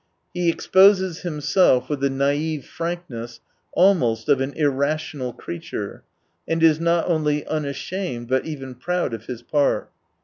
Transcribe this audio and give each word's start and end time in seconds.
He 0.33 0.49
exposes 0.49 1.19
himself 1.19 1.87
with 1.87 1.99
the 1.99 2.09
naive 2.09 2.65
frankness 2.65 3.39
almost 3.73 4.29
of 4.29 4.41
an 4.41 4.51
irrational 4.53 5.31
creature, 5.31 6.03
and 6.47 6.63
is 6.63 6.79
not 6.79 7.07
only 7.07 7.45
unashamed, 7.45 8.27
but 8.27 8.47
even 8.47 8.73
proud 8.73 9.13
of 9.13 9.27
his 9.27 9.43
part. 9.43 9.91